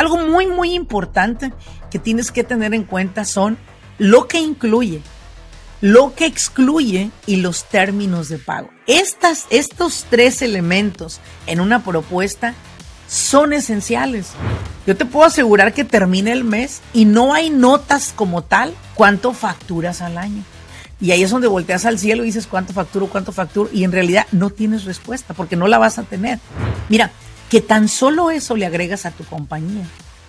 [0.00, 1.52] Algo muy, muy importante
[1.90, 3.58] que tienes que tener en cuenta son
[3.98, 5.02] lo que incluye,
[5.82, 8.70] lo que excluye y los términos de pago.
[8.86, 12.54] Estas, estos tres elementos en una propuesta
[13.08, 14.30] son esenciales.
[14.86, 19.34] Yo te puedo asegurar que termina el mes y no hay notas como tal cuánto
[19.34, 20.44] facturas al año.
[20.98, 23.92] Y ahí es donde volteas al cielo y dices cuánto facturo, cuánto facturo, y en
[23.92, 26.38] realidad no tienes respuesta porque no la vas a tener.
[26.88, 27.10] Mira,
[27.50, 29.84] que tan solo eso le agregas a tu compañía,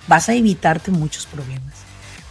[0.07, 1.75] vas a evitarte muchos problemas.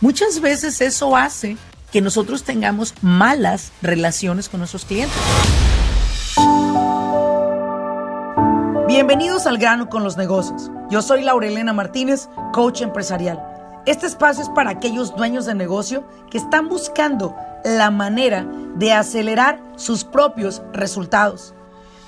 [0.01, 1.57] Muchas veces eso hace
[1.93, 5.17] que nosotros tengamos malas relaciones con nuestros clientes.
[8.89, 10.73] Bienvenidos al grano con los negocios.
[10.91, 13.41] Yo soy Laurelena Martínez, coach empresarial.
[13.87, 18.45] Este espacio es para aquellos dueños de negocio que están buscando la manera
[18.75, 21.55] de acelerar sus propios resultados.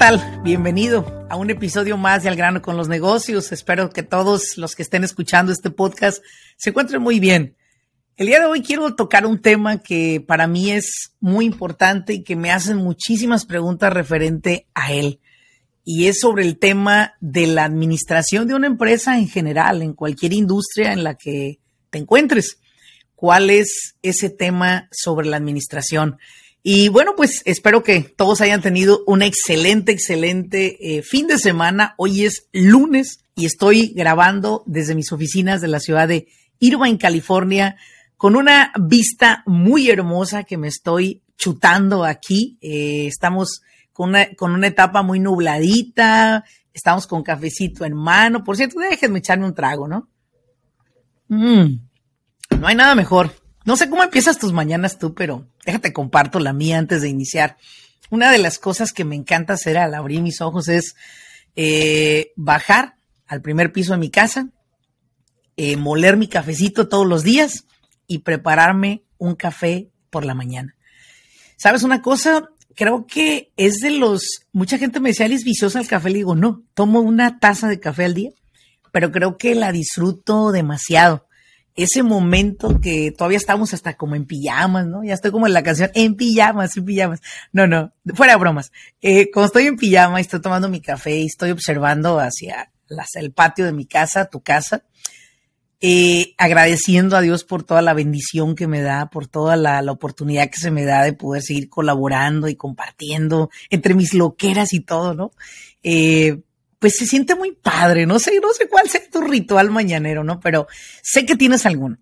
[0.00, 0.40] Tal?
[0.42, 3.52] Bienvenido a un episodio más de Al grano con los negocios.
[3.52, 6.22] Espero que todos los que estén escuchando este podcast
[6.56, 7.54] se encuentren muy bien.
[8.16, 12.22] El día de hoy quiero tocar un tema que para mí es muy importante y
[12.22, 15.20] que me hacen muchísimas preguntas referente a él.
[15.84, 20.32] Y es sobre el tema de la administración de una empresa en general, en cualquier
[20.32, 22.58] industria en la que te encuentres.
[23.16, 26.16] ¿Cuál es ese tema sobre la administración?
[26.62, 31.94] Y bueno, pues espero que todos hayan tenido un excelente, excelente eh, fin de semana.
[31.96, 37.76] Hoy es lunes y estoy grabando desde mis oficinas de la ciudad de Irvine, California
[38.20, 42.58] con una vista muy hermosa que me estoy chutando aquí.
[42.60, 43.62] Eh, estamos
[43.94, 48.44] con una, con una etapa muy nubladita, estamos con cafecito en mano.
[48.44, 50.10] Por cierto, déjenme echarme un trago, ¿no?
[51.28, 51.78] Mm,
[52.60, 53.32] no hay nada mejor.
[53.64, 57.56] No sé cómo empiezas tus mañanas tú, pero déjate comparto la mía antes de iniciar.
[58.10, 60.96] Una de las cosas que me encanta hacer al abrir mis ojos es
[61.56, 62.94] eh, bajar
[63.26, 64.48] al primer piso de mi casa,
[65.56, 67.66] eh, moler mi cafecito todos los días
[68.06, 70.74] y prepararme un café por la mañana.
[71.56, 72.48] ¿Sabes una cosa?
[72.74, 74.46] Creo que es de los...
[74.52, 76.08] Mucha gente me decía, ¿eres viciosa el café?
[76.08, 78.30] Le digo, no, tomo una taza de café al día,
[78.90, 81.28] pero creo que la disfruto demasiado.
[81.82, 85.02] Ese momento que todavía estamos hasta como en pijamas, ¿no?
[85.02, 87.20] Ya estoy como en la canción, en pijamas, en pijamas.
[87.52, 88.72] No, no, fuera de bromas.
[89.00, 92.70] Eh, cuando estoy en pijama y estoy tomando mi café y estoy observando hacia
[93.14, 94.82] el patio de mi casa, tu casa,
[95.82, 100.50] eh, agradeciendo a Dios por toda la bendición que me da, por toda la, oportunidad
[100.50, 105.14] que se me da de poder seguir colaborando y compartiendo entre mis loqueras y todo,
[105.14, 105.32] ¿no?
[105.82, 106.42] Eh,
[106.80, 110.40] pues se siente muy padre, no sé, no sé cuál sea tu ritual mañanero, ¿no?
[110.40, 110.66] Pero
[111.02, 111.98] sé que tienes alguno.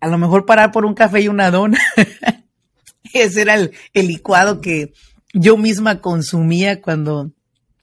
[0.00, 1.78] A lo mejor parar por un café y una dona.
[3.12, 4.92] Ese era el, el licuado que
[5.32, 7.30] yo misma consumía cuando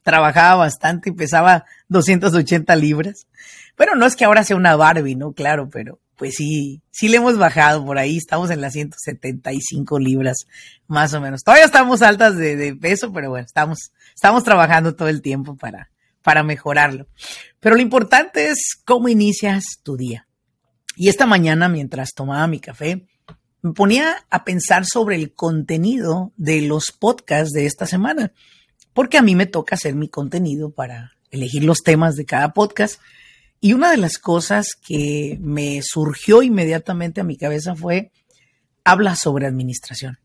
[0.03, 3.28] trabajaba bastante y pesaba 280 libras.
[3.78, 5.31] Bueno, no es que ahora sea una Barbie, ¿no?
[5.34, 10.47] Claro, pero pues sí, sí le hemos bajado por ahí, estamos en las 175 libras,
[10.86, 11.44] más o menos.
[11.44, 15.90] Todavía estamos altas de, peso, pero bueno, estamos, estamos trabajando todo el tiempo para,
[16.24, 17.07] para mejorarlo.
[17.59, 20.28] Pero lo importante es cómo inicias tu día.
[20.96, 23.06] Y esta mañana, mientras tomaba mi café,
[23.62, 28.34] me ponía a pensar sobre el contenido de los podcasts de esta semana,
[28.94, 33.00] porque a mí me toca hacer mi contenido para elegir los temas de cada podcast
[33.62, 38.12] y una de las cosas que me surgió inmediatamente a mi cabeza fue,
[38.85, 40.18] habla sobre administración.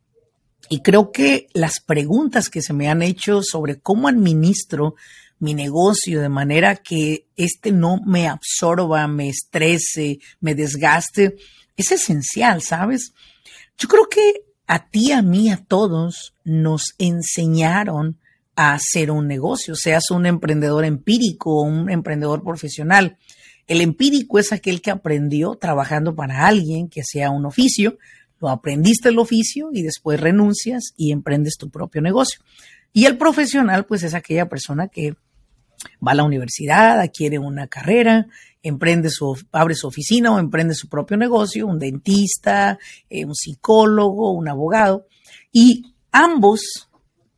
[0.69, 4.94] Y creo que las preguntas que se me han hecho sobre cómo administro
[5.39, 11.37] mi negocio de manera que este no me absorba, me estrese, me desgaste,
[11.77, 13.12] es esencial, ¿sabes?
[13.78, 18.19] Yo creo que a ti, a mí, a todos nos enseñaron
[18.57, 23.19] a hacer un negocio, seas un emprendedor empírico o un emprendedor profesional.
[23.66, 27.98] El empírico es aquel que aprendió trabajando para alguien que sea un oficio,
[28.41, 32.41] lo aprendiste el oficio y después renuncias y emprendes tu propio negocio.
[32.97, 35.17] Y el profesional, pues es aquella persona que
[36.07, 38.29] va a la universidad, adquiere una carrera,
[38.63, 42.79] emprende su, abre su oficina o emprende su propio negocio, un dentista,
[43.11, 45.09] eh, un psicólogo, un abogado.
[45.53, 46.89] Y ambos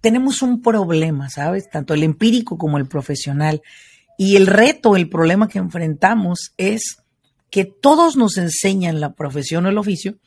[0.03, 1.71] tenemos un problema, ¿sabes?
[1.71, 3.63] Tanto el empírico como el profesional.
[4.19, 6.99] Y el reto, el problema que enfrentamos es
[7.49, 10.19] que todos nos enseñan la profesión o el oficio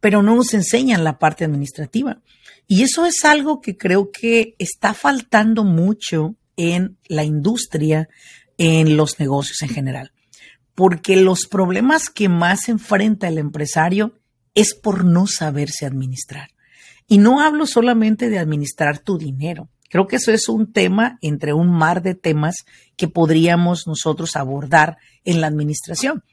[0.00, 2.20] pero no nos enseñan la parte administrativa.
[2.66, 8.08] Y eso es algo que creo que está faltando mucho en la industria,
[8.58, 10.12] en los negocios en general.
[10.74, 14.18] Porque los problemas que más enfrenta el empresario
[14.54, 16.50] es por no saberse administrar.
[17.06, 19.68] Y no hablo solamente de administrar tu dinero.
[19.88, 22.64] Creo que eso es un tema entre un mar de temas
[22.96, 26.24] que podríamos nosotros abordar en la administración.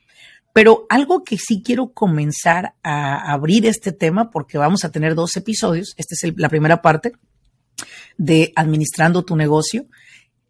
[0.53, 5.35] Pero algo que sí quiero comenzar a abrir este tema, porque vamos a tener dos
[5.35, 7.13] episodios, esta es la primera parte
[8.17, 9.85] de administrando tu negocio.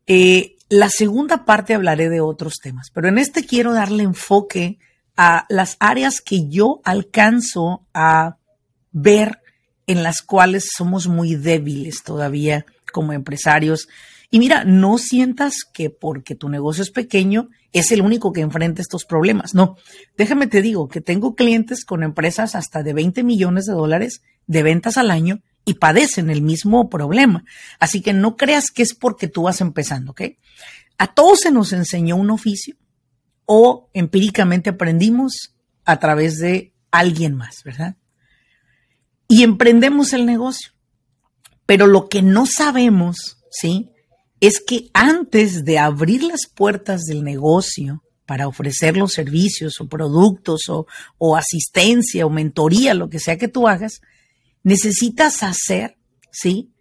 [0.06, 4.78] Eh, la segunda parte hablaré de otros temas, pero en este quiero darle enfoque
[5.16, 8.38] a las áreas que yo alcanzo a
[8.92, 9.40] ver
[9.88, 13.88] en las cuales somos muy débiles todavía como empresarios.
[14.34, 18.82] Y mira, no sientas que porque tu negocio es pequeño es el único que enfrenta
[18.82, 19.54] estos problemas.
[19.54, 19.78] No,
[20.18, 24.64] déjame te digo que tengo clientes con empresas hasta de 20 millones de dólares de
[24.64, 27.46] ventas al año y padecen el mismo problema.
[27.80, 30.22] Así que no creas que es porque tú vas empezando, ¿ok?
[30.98, 32.76] A todos se nos enseñó un oficio
[33.46, 35.54] o empíricamente aprendimos
[35.86, 37.98] a través de alguien más, ¿verdad?
[39.28, 40.72] Y emprendemos el negocio.
[41.68, 43.92] Pero lo que no sabemos, ¿sí?
[44.44, 50.68] Es que antes de abrir las puertas del negocio para ofrecer los servicios o productos
[50.68, 50.86] o,
[51.18, 54.02] o asistencia o mentoría, lo que sea que tú hagas,
[54.62, 55.96] necesitas hacer,
[56.30, 56.74] ¿sí?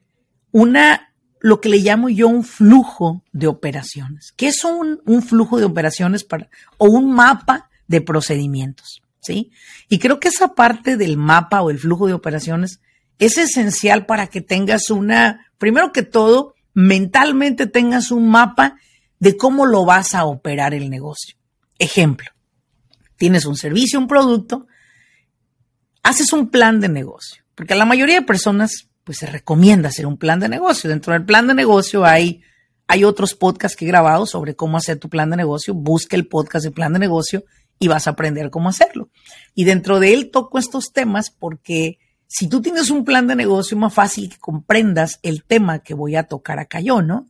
[0.50, 4.32] Una, lo que le llamo yo un flujo de operaciones.
[4.36, 9.02] ¿Qué es un, un flujo de operaciones para, o un mapa de procedimientos?
[9.20, 9.52] ¿Sí?
[9.88, 12.80] Y creo que esa parte del mapa o el flujo de operaciones
[13.20, 18.76] es esencial para que tengas una, primero que todo, mentalmente tengas un mapa
[19.18, 21.36] de cómo lo vas a operar el negocio.
[21.78, 22.30] Ejemplo,
[23.16, 24.66] tienes un servicio, un producto,
[26.02, 27.42] haces un plan de negocio.
[27.54, 30.90] Porque a la mayoría de personas, pues se recomienda hacer un plan de negocio.
[30.90, 32.42] Dentro del plan de negocio hay,
[32.86, 35.74] hay otros podcasts que he grabado sobre cómo hacer tu plan de negocio.
[35.74, 37.44] Busca el podcast de plan de negocio
[37.78, 39.10] y vas a aprender cómo hacerlo.
[39.54, 41.98] Y dentro de él toco estos temas porque
[42.32, 46.16] si tú tienes un plan de negocio, más fácil que comprendas el tema que voy
[46.16, 47.28] a tocar acá yo, ¿no?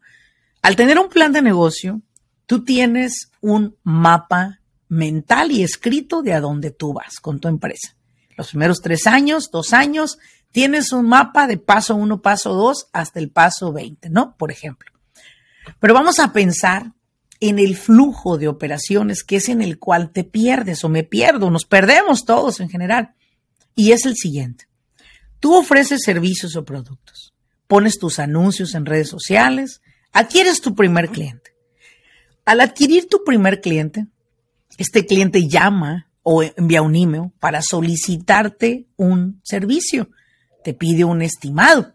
[0.62, 2.00] Al tener un plan de negocio,
[2.46, 7.96] tú tienes un mapa mental y escrito de a dónde tú vas con tu empresa
[8.36, 10.18] los primeros tres años, dos años,
[10.50, 14.36] tienes un mapa de paso uno, paso dos, hasta el paso 20, ¿no?
[14.36, 14.90] Por ejemplo.
[15.78, 16.92] Pero vamos a pensar
[17.40, 21.50] en el flujo de operaciones que es en el cual te pierdes o me pierdo,
[21.50, 23.14] nos perdemos todos en general.
[23.74, 24.66] Y es el siguiente.
[25.42, 27.34] Tú ofreces servicios o productos,
[27.66, 29.80] pones tus anuncios en redes sociales,
[30.12, 31.50] adquieres tu primer cliente.
[32.44, 34.06] Al adquirir tu primer cliente,
[34.78, 40.10] este cliente llama o envía un email para solicitarte un servicio.
[40.62, 41.92] Te pide un estimado.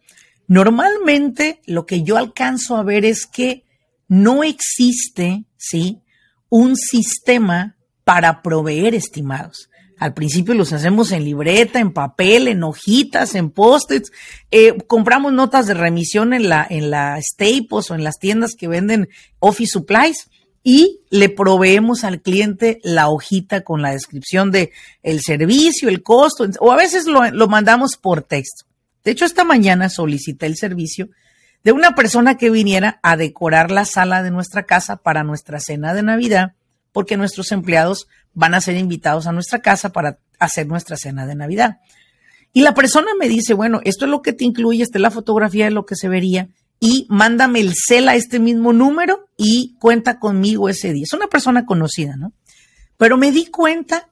[0.48, 3.64] Normalmente lo que yo alcanzo a ver es que
[4.10, 6.02] no existe, ¿sí?
[6.50, 9.70] Un sistema para proveer estimados.
[10.00, 14.12] Al principio los hacemos en libreta, en papel, en hojitas, en post-its.
[14.52, 18.68] Eh, compramos notas de remisión en la, en la Staples o en las tiendas que
[18.68, 19.10] venden
[19.40, 20.30] office supplies
[20.64, 24.72] y le proveemos al cliente la hojita con la descripción de
[25.02, 28.66] el servicio, el costo, o a veces lo, lo mandamos por texto.
[29.04, 31.10] De hecho, esta mañana solicité el servicio
[31.64, 35.94] de una persona que viniera a decorar la sala de nuestra casa para nuestra cena
[35.94, 36.54] de Navidad,
[36.92, 41.36] porque nuestros empleados van a ser invitados a nuestra casa para hacer nuestra cena de
[41.36, 41.80] Navidad.
[42.54, 45.12] Y la persona me dice, bueno, esto es lo que te incluye, esta es la
[45.12, 49.76] fotografía de lo que se vería, y mándame el cel a este mismo número y
[49.80, 51.04] cuenta conmigo ese día.
[51.04, 52.34] Es una persona conocida, ¿no?
[52.98, 54.10] Pero me di cuenta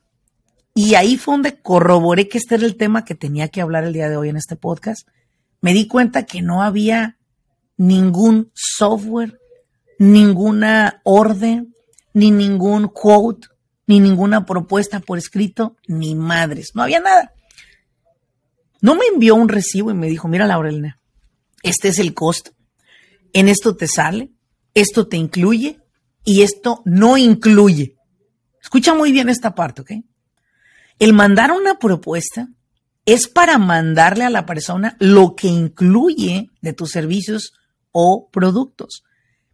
[0.73, 3.93] y ahí fue donde corroboré que este era el tema que tenía que hablar el
[3.93, 5.07] día de hoy en este podcast.
[5.61, 7.17] Me di cuenta que no había
[7.77, 9.39] ningún software,
[9.99, 11.74] ninguna orden,
[12.15, 13.47] ni ningún quote,
[13.85, 16.71] ni ninguna propuesta por escrito, ni madres.
[16.73, 17.31] No había nada.
[18.81, 20.99] No me envió un recibo y me dijo, mira Laurelina,
[21.61, 22.55] este es el costo
[23.35, 24.31] en esto te sale,
[24.73, 25.81] esto te incluye
[26.23, 27.97] y esto no incluye.
[28.61, 29.91] Escucha muy bien esta parte, ¿ok?
[30.99, 32.47] El mandar una propuesta
[33.05, 37.51] es para mandarle a la persona lo que incluye de tus servicios
[37.91, 39.03] o productos.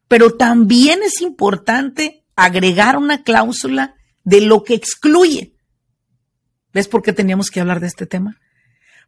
[0.08, 5.56] Pero también es importante agregar una cláusula de lo que excluye.
[6.74, 8.40] ¿Ves por qué teníamos que hablar de este tema?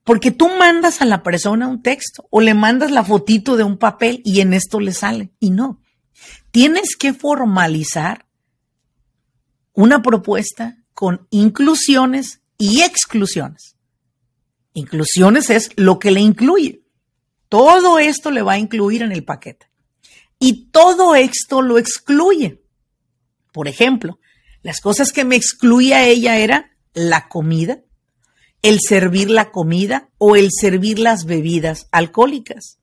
[0.04, 3.78] Porque tú mandas a la persona un texto o le mandas la fotito de un
[3.78, 5.32] papel y en esto le sale.
[5.40, 5.82] Y no.
[6.52, 8.28] Tienes que formalizar
[9.74, 13.78] una propuesta con inclusiones y exclusiones.
[14.74, 16.84] Inclusiones es lo que le incluye.
[17.48, 19.70] Todo esto le va a incluir en el paquete.
[20.40, 22.63] Y todo esto lo excluye.
[23.54, 24.20] Por ejemplo,
[24.64, 27.82] las cosas que me excluía ella era la comida,
[28.62, 32.80] el servir la comida o el servir las bebidas alcohólicas.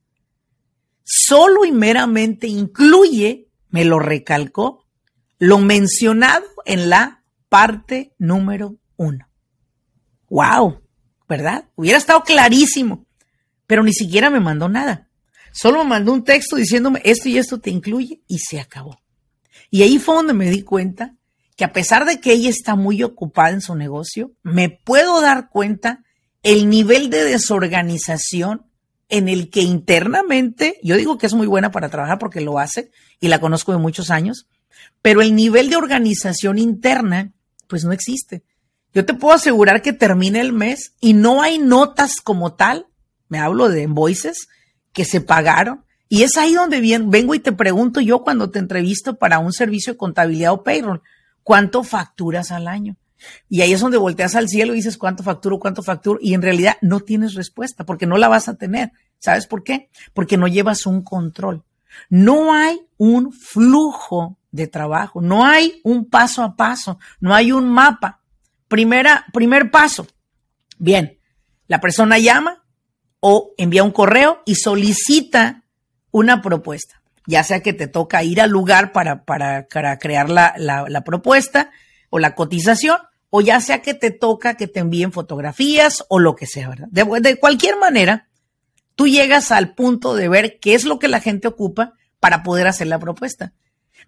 [1.02, 4.86] Solo y meramente incluye, me lo recalcó,
[5.38, 9.28] lo mencionado en la parte número uno.
[10.28, 10.82] ¡Wow!
[11.28, 11.68] ¿Verdad?
[11.74, 13.06] Hubiera estado clarísimo,
[13.66, 15.08] pero ni siquiera me mandó nada.
[15.52, 19.00] Solo me mandó un texto diciéndome esto y esto te incluye y se acabó.
[19.70, 21.14] Y ahí fue donde me di cuenta
[21.56, 25.48] que a pesar de que ella está muy ocupada en su negocio, me puedo dar
[25.50, 26.02] cuenta
[26.42, 28.66] el nivel de desorganización
[29.08, 32.90] en el que internamente, yo digo que es muy buena para trabajar porque lo hace
[33.20, 34.46] y la conozco de muchos años,
[35.02, 37.32] pero el nivel de organización interna,
[37.66, 38.42] pues no existe.
[38.94, 42.86] Yo te puedo asegurar que termina el mes y no hay notas como tal,
[43.28, 44.48] me hablo de invoices,
[44.92, 45.84] que se pagaron.
[46.12, 49.92] Y es ahí donde vengo y te pregunto yo cuando te entrevisto para un servicio
[49.92, 51.02] de contabilidad o payroll,
[51.44, 52.96] ¿cuánto facturas al año?
[53.48, 56.42] Y ahí es donde volteas al cielo y dices cuánto facturo, cuánto facturo, y en
[56.42, 58.90] realidad no tienes respuesta porque no la vas a tener.
[59.20, 59.88] ¿Sabes por qué?
[60.12, 61.62] Porque no llevas un control.
[62.08, 67.68] No hay un flujo de trabajo, no hay un paso a paso, no hay un
[67.68, 68.20] mapa.
[68.66, 70.08] Primera, primer paso.
[70.76, 71.20] Bien,
[71.68, 72.64] la persona llama
[73.20, 75.59] o envía un correo y solicita
[76.10, 79.66] una propuesta, ya sea que te toca ir al lugar para, para,
[79.98, 81.70] crear la, la propuesta
[82.10, 82.98] o la cotización,
[83.30, 86.88] o ya sea que te toca que te envíen fotografías o lo que sea, ¿verdad?
[86.90, 88.28] De, cualquier manera,
[88.96, 92.66] tú llegas al punto de ver qué es lo que la gente ocupa para poder
[92.66, 93.54] hacer la propuesta.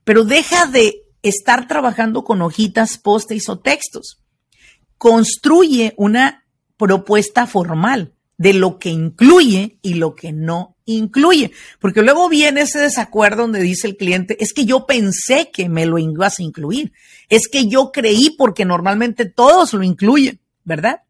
[0.04, 4.21] Pero deja de estar trabajando con hojitas, postes o textos.
[4.99, 6.44] Construye una
[6.76, 11.52] propuesta formal de lo que incluye y lo que no incluye.
[11.78, 15.87] Porque luego viene ese desacuerdo donde dice el cliente, es que yo pensé que me
[15.87, 16.92] lo ibas a incluir.
[17.28, 21.02] Es que yo creí porque normalmente todos lo incluyen, ¿verdad?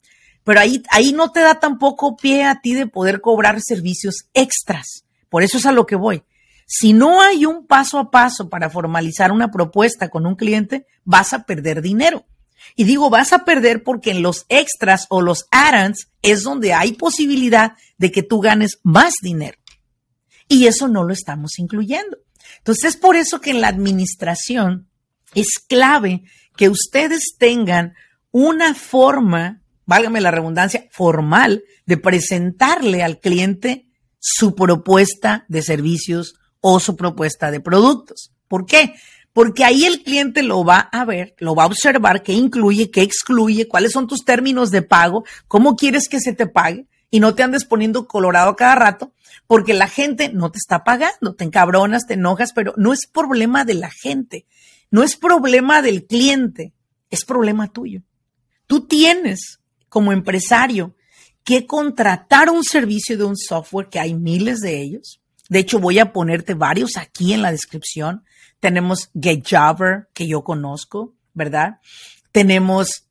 [0.45, 5.07] Pero ahí, ahí no te da tampoco pie a ti de poder cobrar servicios extras.
[5.31, 6.25] Por eso es a lo que voy.
[6.67, 11.33] Si no hay un paso a paso para formalizar una propuesta con un cliente, vas
[11.33, 12.27] a perder dinero.
[12.77, 16.93] Y digo, vas a perder porque en los extras o los add-ons es donde hay
[16.93, 19.59] posibilidad de que tú ganes más dinero.
[20.49, 22.19] Y eso no lo estamos incluyendo.
[22.59, 24.89] Entonces es por eso que en la administración
[25.35, 26.23] es clave
[26.57, 27.95] que ustedes tengan
[28.31, 36.81] una forma, válgame la redundancia, formal de presentarle al cliente su propuesta de servicios o
[36.81, 38.33] su propuesta de productos.
[38.49, 38.95] ¿Por qué?
[39.33, 43.03] Porque ahí el cliente lo va a ver, lo va a observar, qué incluye, qué
[43.03, 47.35] excluye, cuáles son tus términos de pago, cómo quieres que se te pague y no
[47.35, 49.13] te andes poniendo colorado cada rato,
[49.47, 53.65] porque la gente no te está pagando, te encabronas, te enojas, pero no es problema
[53.65, 54.47] de la gente,
[54.91, 56.73] no es problema del cliente,
[57.11, 58.03] es problema tuyo.
[58.67, 60.95] Tú tienes como empresario
[61.45, 65.21] que contratar un servicio de un software, que hay miles de ellos.
[65.53, 68.25] De hecho, voy a ponerte varios aquí en la descripción
[68.63, 71.81] tenemos GetJobber, que yo conozco, ¿verdad?
[72.31, 73.09] Tenemos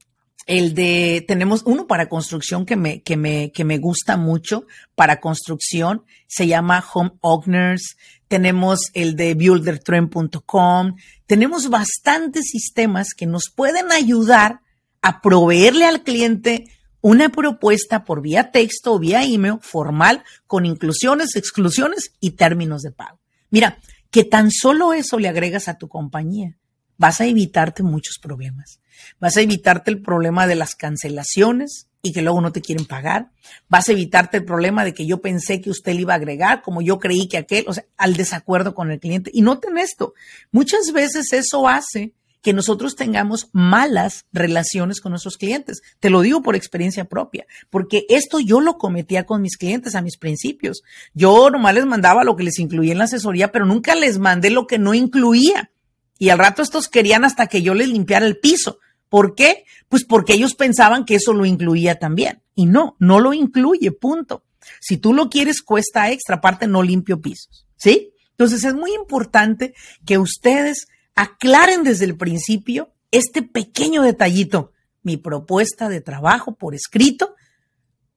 [0.48, 5.19] el de, tenemos uno para construcción que me, que me, que me gusta mucho para
[5.19, 7.98] construcción, se llama Home Owners.
[8.29, 10.95] Tenemos el de buildertrend.com.
[11.25, 14.62] Tenemos bastantes sistemas que nos pueden ayudar
[15.01, 16.69] a proveerle al cliente
[17.01, 22.91] una propuesta por vía texto o vía email formal con inclusiones, exclusiones y términos de
[22.91, 23.20] pago.
[23.50, 23.79] Mira,
[24.10, 26.58] que tan solo eso le agregas a tu compañía,
[26.98, 28.79] vas a evitarte muchos problemas.
[29.20, 33.31] Vas a evitarte el problema de las cancelaciones y que luego no te quieren pagar.
[33.70, 36.62] Vas a evitarte el problema de que yo pensé que usted le iba a agregar,
[36.62, 39.31] como yo creí que aquel, o sea, al desacuerdo con el cliente.
[39.34, 40.13] Y noten esto,
[40.51, 45.81] muchas veces eso hace que nosotros tengamos malas relaciones con nuestros clientes.
[46.00, 50.01] Te lo digo por experiencia propia, porque esto yo lo cometía con mis clientes a
[50.01, 50.83] mis principios.
[51.13, 54.50] Yo nomás les mandaba lo que les incluía en la asesoría, pero nunca les mandé
[54.50, 55.71] lo que no incluía.
[56.17, 58.79] Y al rato estos querían hasta que yo les limpiara el piso.
[59.10, 59.65] ¿Por qué?
[59.89, 62.41] Pues porque ellos pensaban que eso lo incluía también.
[62.55, 64.43] Y no, no lo incluye, punto.
[64.79, 67.67] Si tú lo quieres, cuesta extra, aparte no limpio pisos.
[67.75, 68.13] ¿Sí?
[68.31, 69.74] Entonces es muy importante
[70.05, 74.72] que ustedes aclaren desde el principio este pequeño detallito,
[75.03, 77.36] mi propuesta de trabajo por escrito,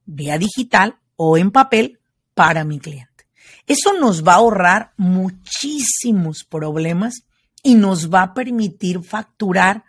[0.05, 1.99] vía digital o en papel
[2.33, 3.27] para mi cliente.
[3.67, 7.23] Eso nos va a ahorrar muchísimos problemas
[7.63, 9.83] y nos va a permitir facturar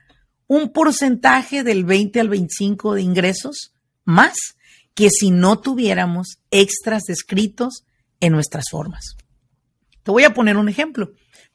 [0.46, 4.36] un porcentaje del 20 al 25 de ingresos más
[4.94, 7.84] que si no tuviéramos extras descritos
[8.20, 9.16] en nuestras formas.
[10.02, 11.12] Te voy a poner un ejemplo.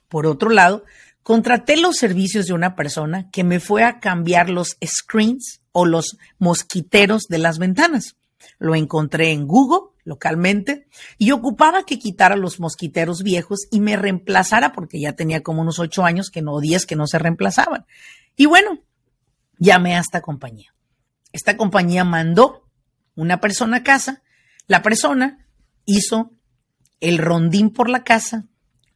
[0.09, 0.83] Por otro lado,
[1.23, 6.17] contraté los servicios de una persona que me fue a cambiar los screens o los
[6.39, 8.15] mosquiteros de las ventanas.
[8.57, 10.87] Lo encontré en Google localmente
[11.17, 15.79] y ocupaba que quitara los mosquiteros viejos y me reemplazara porque ya tenía como unos
[15.79, 17.85] ocho años que no, diez que no se reemplazaban.
[18.35, 18.79] Y bueno,
[19.57, 20.73] llamé a esta compañía.
[21.31, 22.67] Esta compañía mandó
[23.15, 24.23] una persona a casa.
[24.67, 25.47] La persona
[25.85, 26.31] hizo
[26.99, 28.45] el rondín por la casa,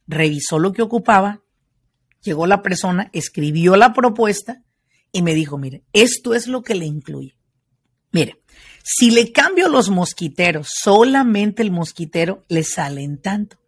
[0.06, 1.42] revisó lo que ocupaba,
[2.22, 4.62] llegó la persona, escribió la propuesta
[5.12, 7.36] y me dijo, mire, esto es lo que le incluye.
[8.12, 8.40] Mire,
[8.82, 13.58] si le cambio los mosquiteros, solamente el mosquitero le salen tanto.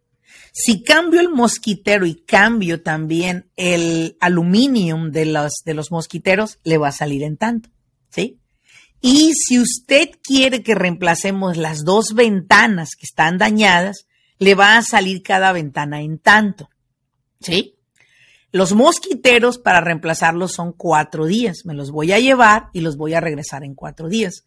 [0.51, 6.77] Si cambio el mosquitero y cambio también el aluminio de los, de los mosquiteros, le
[6.77, 7.69] va a salir en tanto.
[8.09, 8.39] ¿Sí?
[9.01, 14.07] Y si usted quiere que reemplacemos las dos ventanas que están dañadas,
[14.39, 16.69] le va a salir cada ventana en tanto.
[17.39, 17.78] ¿Sí?
[18.51, 21.65] Los mosquiteros para reemplazarlos son cuatro días.
[21.65, 24.45] Me los voy a llevar y los voy a regresar en cuatro días.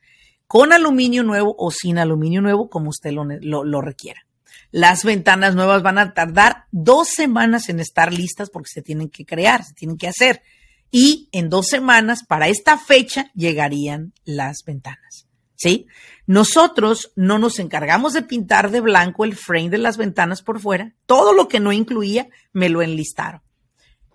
[0.49, 4.27] Con aluminio nuevo o sin aluminio nuevo, como usted lo, requiera.
[4.73, 9.25] Las ventanas nuevas van a tardar dos semanas en estar listas porque se tienen que
[9.25, 10.43] crear, se tienen que hacer.
[10.91, 15.27] Y en dos semanas, para esta fecha, llegarían las ventanas.
[15.55, 15.87] ¿Sí?
[16.27, 20.93] Nosotros no nos encargamos de pintar de blanco el frame de las ventanas por fuera.
[21.07, 23.43] Todo lo que no incluía me lo enlistaron.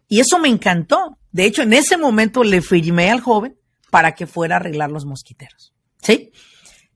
[0.07, 1.17] Y eso me encantó.
[1.31, 3.57] De hecho, en ese momento le firmé al joven
[3.89, 5.73] para que fuera a arreglar los mosquiteros.
[6.01, 6.31] ¿Sí?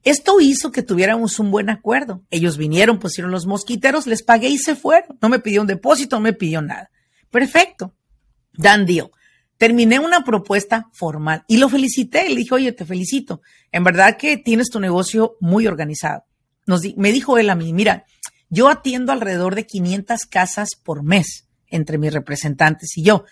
[0.04, 2.24] Esto hizo que tuviéramos un buen acuerdo.
[2.30, 5.16] Ellos vinieron, pusieron los mosquiteros, les pagué y se fueron.
[5.20, 6.90] No me pidió un depósito, no me pidió nada.
[7.30, 7.94] Perfecto.
[8.52, 9.10] Dan deal.
[9.58, 12.28] Terminé una propuesta formal y lo felicité.
[12.28, 13.42] Le dije, oye, te felicito.
[13.70, 16.24] En verdad que tienes tu negocio muy organizado.
[16.66, 18.04] Nos me dijo él a mí, mira,
[18.48, 23.24] yo atiendo alrededor de 500 casas por mes entre mis representantes y yo.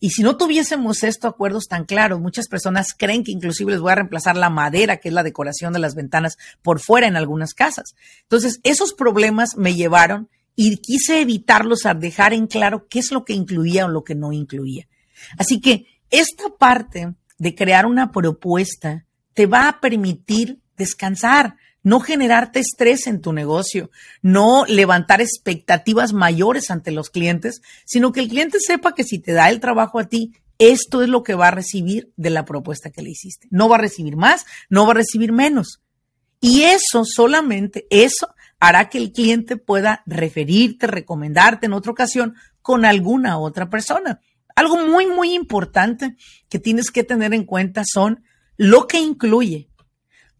[0.00, 3.92] Y si no tuviésemos estos acuerdos tan claros, muchas personas creen que inclusive les voy
[3.92, 7.52] a reemplazar la madera, que es la decoración de las ventanas, por fuera en algunas
[7.52, 7.94] casas.
[8.22, 13.24] Entonces, esos problemas me llevaron y quise evitarlos a dejar en claro qué es lo
[13.24, 14.86] que incluía o lo que no incluía.
[15.36, 21.56] Así que esta parte de crear una propuesta te va a permitir descansar,
[21.88, 28.20] no generarte estrés en tu negocio, no levantar expectativas mayores ante los clientes, sino que
[28.20, 31.34] el cliente sepa que si te da el trabajo a ti, esto es lo que
[31.34, 33.48] va a recibir de la propuesta que le hiciste.
[33.50, 35.80] No va a recibir más, no va a recibir menos.
[36.42, 42.84] Y eso solamente, eso hará que el cliente pueda referirte, recomendarte en otra ocasión con
[42.84, 44.20] alguna otra persona.
[44.54, 46.16] Algo muy, muy importante
[46.50, 48.24] que tienes que tener en cuenta son
[48.58, 49.67] lo que incluye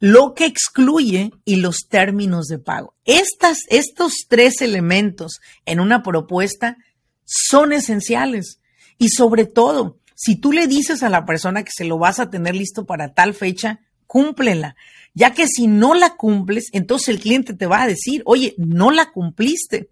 [0.00, 2.94] lo que excluye y los términos de pago.
[3.04, 6.76] Estas, estos tres elementos en una propuesta
[7.24, 8.60] son esenciales.
[8.98, 12.30] Y sobre todo, si tú le dices a la persona que se lo vas a
[12.30, 14.76] tener listo para tal fecha, cúmplela.
[15.14, 18.90] Ya que si no la cumples, entonces el cliente te va a decir, oye, no
[18.90, 19.90] la cumpliste.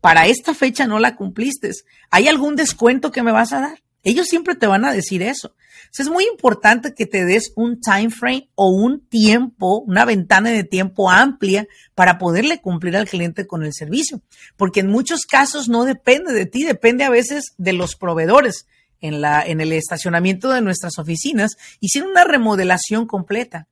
[0.00, 1.70] Para esta fecha no la cumpliste.
[2.10, 3.81] ¿Hay algún descuento que me vas a dar?
[4.02, 5.54] Ellos siempre te van a decir eso.
[5.98, 10.64] Es muy importante que te des un time frame o un tiempo, una ventana de
[10.64, 14.22] tiempo amplia para poderle cumplir al cliente con el servicio.
[14.56, 18.66] Porque en muchos casos no depende de ti, depende a veces de los proveedores.
[19.00, 23.66] En, la, en el estacionamiento de nuestras oficinas hicieron una remodelación completa.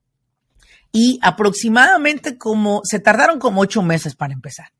[0.92, 4.72] Y aproximadamente como, se tardaron como ocho meses para empezar.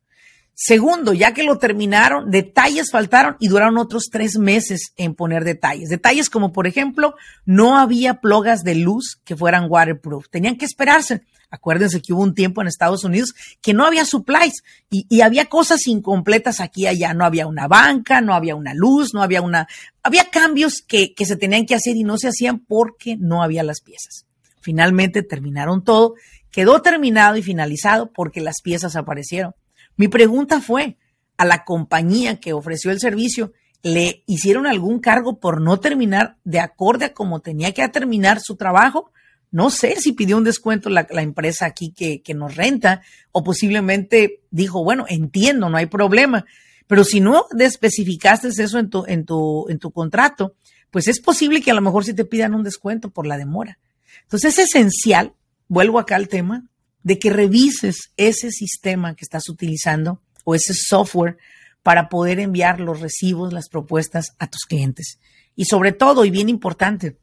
[0.53, 5.89] Segundo, ya que lo terminaron, detalles faltaron y duraron otros tres meses en poner detalles.
[5.89, 10.29] Detalles como, por ejemplo, no había plogas de luz que fueran waterproof.
[10.29, 11.23] Tenían que esperarse.
[11.49, 15.85] Acuérdense que hubo un tiempo en Estados Unidos que no había supplies y, había cosas
[15.87, 17.13] incompletas aquí y allá.
[17.13, 19.67] No había una banca, no había una luz, no había una...
[20.03, 23.63] Había cambios que, que se tenían que hacer y no se hacían porque no había
[23.63, 24.25] las piezas.
[24.61, 26.13] Finalmente terminaron todo.
[26.51, 29.53] Quedó terminado y finalizado porque las piezas aparecieron.
[29.95, 30.97] Mi pregunta fue,
[31.37, 36.59] ¿a la compañía que ofreció el servicio le hicieron algún cargo por no terminar de
[36.59, 39.11] acorde a como tenía que terminar su trabajo?
[39.51, 43.01] No sé si pidió un descuento la, empresa aquí que, nos renta
[43.31, 46.45] o posiblemente dijo, bueno, entiendo, no hay problema.
[46.87, 50.55] Pero si no especificaste eso en tu, en tu, en tu contrato,
[50.89, 53.77] pues es posible que a lo mejor sí te pidan un descuento por la demora.
[54.23, 55.33] Entonces es esencial,
[55.67, 56.65] vuelvo acá al tema,
[57.03, 61.37] de que revises ese sistema que estás utilizando o ese software
[61.83, 65.19] para poder enviar los recibos, las propuestas a tus clientes.
[65.55, 67.17] Y sobre todo, y bien importante,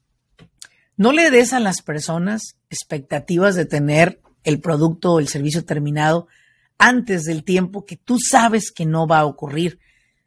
[0.97, 6.27] no le des a las personas expectativas de tener el producto o el servicio terminado
[6.77, 9.79] antes del tiempo que tú sabes que no va a ocurrir.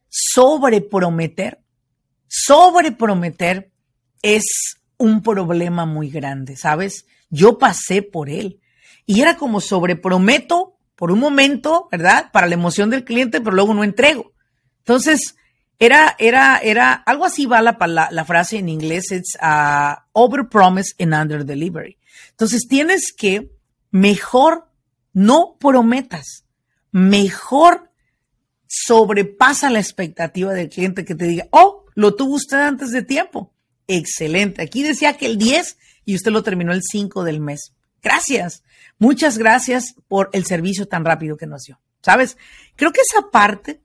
[0.08, 1.62] Sobreprometer,
[2.28, 3.72] sobreprometer
[4.22, 7.06] es un problema muy grande, ¿sabes?
[7.30, 8.61] Yo pasé por él
[9.06, 12.32] y era como sobreprometo por un momento, ¿verdad?
[12.32, 14.34] Para la emoción del cliente, pero luego no entrego.
[14.80, 15.36] Entonces,
[15.80, 17.76] era, era, era, algo así va la,
[18.12, 21.98] la, frase en inglés, es uh, over promise and under delivery.
[22.30, 23.52] Entonces, tienes que
[23.90, 24.68] mejor
[25.14, 26.46] no prometas,
[26.92, 27.90] mejor
[28.68, 33.54] sobrepasa la expectativa del cliente que te diga, oh, lo tuvo usted antes de tiempo.
[33.88, 34.62] Excelente.
[34.62, 37.74] Aquí decía que el 10 y usted lo terminó el 5 del mes.
[38.02, 38.64] Gracias.
[39.00, 41.80] Muchas gracias por el servicio tan rápido que nos dio.
[42.02, 42.38] ¿Sabes?
[42.76, 43.82] Creo que esa parte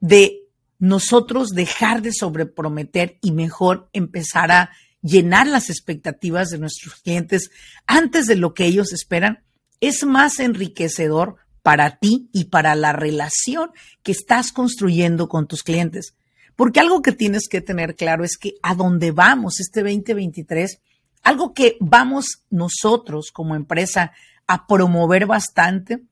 [0.00, 4.70] de nosotros dejar de sobreprometer y mejor empezar a
[5.02, 7.50] llenar las expectativas de nuestros clientes
[7.86, 9.44] antes de lo que ellos esperan
[9.80, 13.70] es más enriquecedor para ti y para la relación
[14.02, 16.14] que estás construyendo con tus clientes.
[16.56, 20.80] Porque algo que tienes que tener claro es que a dónde vamos este 2023,
[21.22, 24.12] algo que vamos nosotros como empresa
[24.46, 26.02] a promover bastante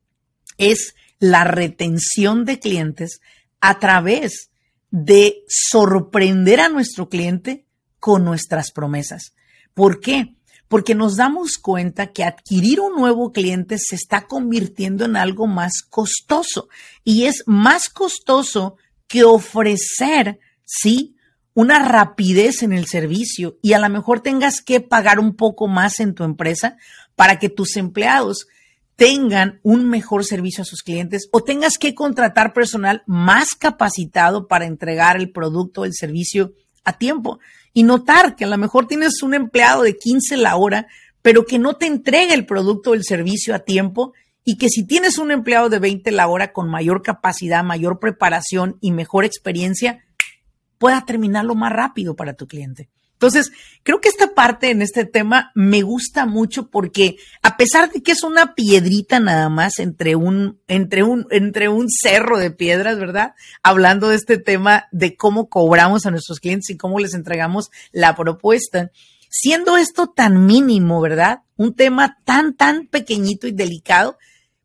[0.58, 3.20] es la retención de clientes
[3.60, 4.50] a través
[4.90, 7.66] de sorprender a nuestro cliente
[7.98, 9.32] con nuestras promesas.
[9.74, 10.36] ¿Por qué?
[10.68, 15.82] Porque nos damos cuenta que adquirir un nuevo cliente se está convirtiendo en algo más
[15.82, 16.68] costoso
[17.04, 21.15] y es más costoso que ofrecer, sí,
[21.56, 26.00] una rapidez en el servicio y a lo mejor tengas que pagar un poco más
[26.00, 26.76] en tu empresa
[27.14, 28.46] para que tus empleados
[28.94, 34.66] tengan un mejor servicio a sus clientes o tengas que contratar personal más capacitado para
[34.66, 36.52] entregar el producto o el servicio
[36.84, 37.38] a tiempo.
[37.72, 40.88] Y notar que a lo mejor tienes un empleado de 15 la hora,
[41.22, 44.12] pero que no te entrega el producto o el servicio a tiempo
[44.44, 48.76] y que si tienes un empleado de 20 la hora con mayor capacidad, mayor preparación
[48.82, 50.05] y mejor experiencia,
[50.78, 52.88] pueda terminarlo más rápido para tu cliente.
[53.16, 53.50] Entonces,
[53.82, 58.12] creo que esta parte en este tema me gusta mucho porque a pesar de que
[58.12, 63.32] es una piedrita nada más entre un, entre un, entre un cerro de piedras, ¿verdad?
[63.62, 68.14] Hablando de este tema de cómo cobramos a nuestros clientes y cómo les entregamos la
[68.14, 68.90] propuesta.
[69.30, 71.40] Siendo esto tan mínimo, ¿verdad?
[71.56, 74.18] Un tema tan, tan pequeñito y delicado,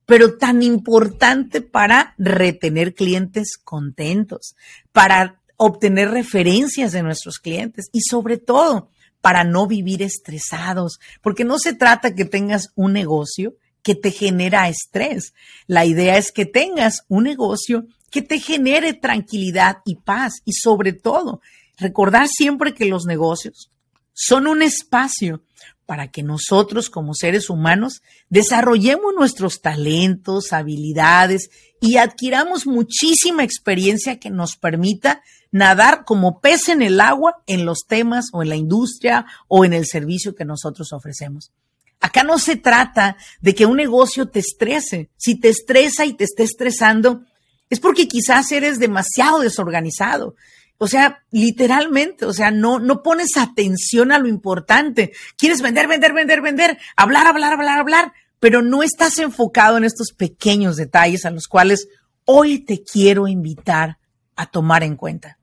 [0.06, 4.56] pero tan importante para retener clientes contentos,
[4.92, 8.90] para obtener referencias de nuestros clientes y sobre todo
[9.22, 14.70] para no vivir estresados, porque no se trata que tengas un negocio que te genera
[14.70, 15.36] estrés.
[15.68, 20.94] La idea es que tengas un negocio que te genere tranquilidad y paz y sobre
[20.94, 21.42] todo
[21.78, 23.70] recordar siempre que los negocios
[24.14, 25.44] son un espacio
[25.86, 34.32] para que nosotros como seres humanos desarrollemos nuestros talentos, habilidades y adquiramos muchísima experiencia que
[34.32, 39.26] nos permita nadar como pez en el agua en los temas o en la industria
[39.48, 41.52] o en el servicio que nosotros ofrecemos.
[42.00, 45.10] Acá no se trata de que un negocio te estrese.
[45.18, 47.26] Si te estresa y te esté estresando,
[47.70, 50.36] es porque quizás eres demasiado desorganizado.
[50.80, 55.12] O sea, literalmente, o sea, no, no pones atención a lo importante.
[55.38, 60.12] Quieres vender, vender, vender, vender, hablar, hablar, hablar, hablar, pero no estás enfocado en estos
[60.12, 61.88] pequeños detalles a los cuales
[62.26, 64.00] hoy te quiero invitar
[64.36, 65.38] a tomar en cuenta.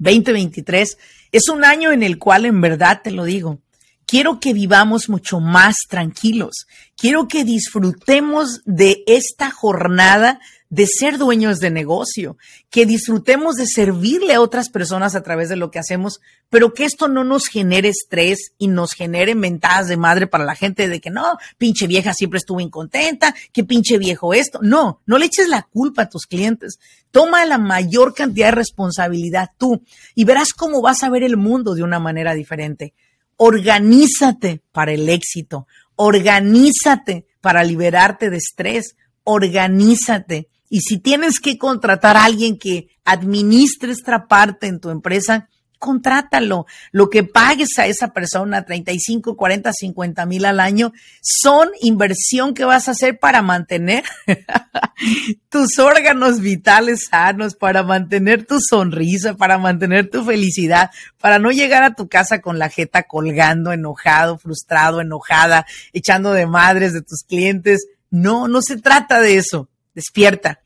[0.00, 0.98] 2023
[1.32, 3.60] es un año en el cual, en verdad te lo digo,
[4.06, 6.66] quiero que vivamos mucho más tranquilos.
[6.96, 12.38] Quiero que disfrutemos de esta jornada de ser dueños de negocio,
[12.70, 16.84] que disfrutemos de servirle a otras personas a través de lo que hacemos, pero que
[16.84, 21.00] esto no nos genere estrés y nos genere mentadas de madre para la gente de
[21.00, 24.60] que no, pinche vieja siempre estuvo incontenta, que pinche viejo esto.
[24.62, 26.78] No, no le eches la culpa a tus clientes.
[27.10, 29.82] Toma la mayor cantidad de responsabilidad tú
[30.14, 32.94] y verás cómo vas a ver el mundo de una manera diferente.
[33.36, 35.66] Organízate para el éxito.
[35.96, 38.94] Organízate para liberarte de estrés.
[39.24, 45.48] Organízate y si tienes que contratar a alguien que administre esta parte en tu empresa,
[45.80, 46.66] contrátalo.
[46.92, 52.64] Lo que pagues a esa persona, 35, 40, 50 mil al año, son inversión que
[52.64, 54.04] vas a hacer para mantener
[55.48, 61.82] tus órganos vitales sanos, para mantener tu sonrisa, para mantener tu felicidad, para no llegar
[61.82, 67.24] a tu casa con la jeta colgando, enojado, frustrado, enojada, echando de madres de tus
[67.26, 67.86] clientes.
[68.10, 70.60] No, no se trata de eso despierta.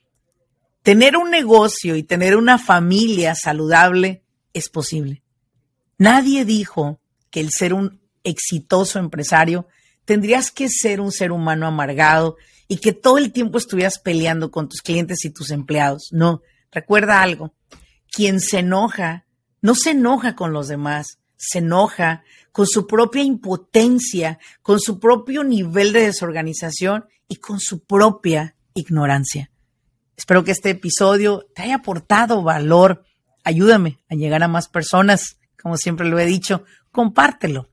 [0.83, 5.23] Tener un negocio y tener una familia saludable es posible.
[5.99, 9.67] Nadie dijo que el ser un exitoso empresario
[10.05, 12.37] tendrías que ser un ser humano amargado
[12.69, 16.09] y que todo el tiempo estuvieras peleando con tus clientes y tus empleados.
[16.13, 17.55] No, recuerda algo,
[18.11, 19.27] quien se enoja,
[19.61, 25.45] no se enoja con los demás, se enoja con su propia impotencia, con su propio
[25.45, 29.51] nivel de desorganización y con su propia ignorancia.
[30.17, 33.05] Espero que este episodio te haya aportado valor.
[33.45, 35.39] Ayúdame a llegar a más personas.
[35.61, 37.71] Como siempre lo he dicho, compártelo.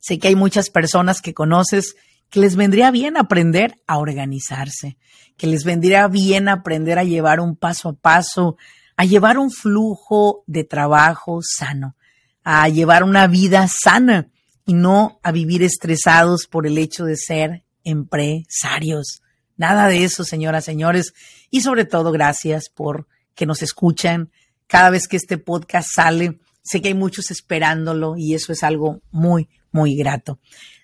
[0.00, 1.96] Sé que hay muchas personas que conoces
[2.30, 4.98] que les vendría bien aprender a organizarse,
[5.36, 8.56] que les vendría bien aprender a llevar un paso a paso,
[8.96, 11.96] a llevar un flujo de trabajo sano,
[12.42, 14.30] a llevar una vida sana
[14.66, 19.22] y no a vivir estresados por el hecho de ser empresarios.
[19.56, 21.14] Nada de eso, señoras, señores.
[21.50, 24.30] Y sobre todo, gracias por que nos escuchan.
[24.66, 29.00] Cada vez que este podcast sale, sé que hay muchos esperándolo y eso es algo
[29.10, 30.38] muy, muy grato.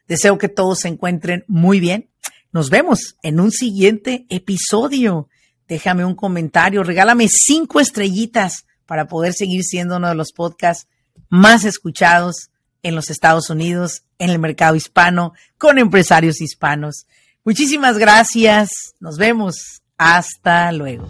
[0.06, 2.11] Deseo que todos se encuentren muy bien.
[2.52, 5.28] Nos vemos en un siguiente episodio.
[5.68, 10.88] Déjame un comentario, regálame cinco estrellitas para poder seguir siendo uno de los podcasts
[11.28, 12.50] más escuchados
[12.83, 17.06] en los Estados Unidos, en el mercado hispano, con empresarios hispanos.
[17.44, 18.70] Muchísimas gracias.
[19.00, 19.81] Nos vemos.
[19.98, 21.09] Hasta luego.